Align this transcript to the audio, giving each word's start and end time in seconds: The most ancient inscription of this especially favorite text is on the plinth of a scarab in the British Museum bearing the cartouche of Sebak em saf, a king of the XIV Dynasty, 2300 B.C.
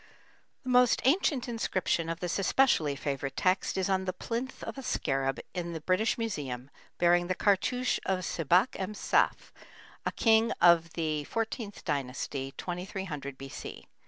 The 0.63 0.69
most 0.69 1.03
ancient 1.05 1.47
inscription 1.47 2.09
of 2.09 2.21
this 2.21 2.39
especially 2.39 2.95
favorite 2.95 3.37
text 3.37 3.77
is 3.77 3.87
on 3.87 4.05
the 4.05 4.13
plinth 4.13 4.63
of 4.63 4.75
a 4.79 4.81
scarab 4.81 5.39
in 5.53 5.73
the 5.73 5.79
British 5.81 6.17
Museum 6.17 6.71
bearing 6.97 7.27
the 7.27 7.35
cartouche 7.35 7.99
of 8.03 8.21
Sebak 8.25 8.69
em 8.79 8.93
saf, 8.95 9.51
a 10.03 10.11
king 10.11 10.53
of 10.59 10.93
the 10.93 11.23
XIV 11.31 11.83
Dynasty, 11.83 12.51
2300 12.57 13.37
B.C. 13.37 13.85